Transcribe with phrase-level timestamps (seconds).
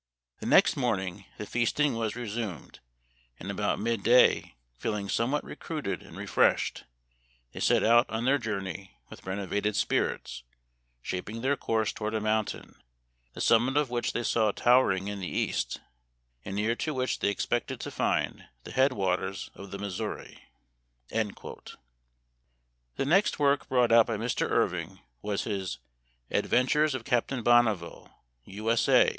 [0.39, 2.79] "The next morning the feasting was re sumed,
[3.39, 6.85] and about midday, feeling somewhat recruited and refreshed,
[7.51, 10.41] they set out on their journey with renovated spirits,
[11.03, 11.93] shaping their course.
[12.01, 12.81] a mountain,
[13.33, 15.81] the summit of which they saw towering in the east,
[16.43, 20.39] and near to which they expected to find the head waters of the 5souri
[21.11, 21.55] w
[22.95, 24.49] The next work brought out by Mr.
[24.49, 25.77] Irving his"
[26.31, 28.09] Adventures of Captain Bonneville,
[28.45, 29.09] U S, A.